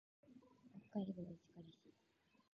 [0.89, 1.93] 北海道石狩市